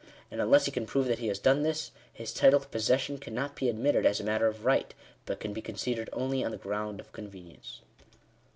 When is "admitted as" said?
3.69-4.19